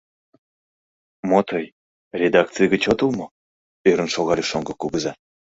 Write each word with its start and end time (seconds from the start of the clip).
—Мо 1.29 1.39
тый... 1.49 1.65
редакций 2.21 2.67
гыч 2.73 2.83
отыл 2.91 3.09
мо?— 3.19 3.27
ӧрын 3.89 4.09
шогале 4.15 4.43
шоҥго 4.49 4.73
кугыза. 4.77 5.13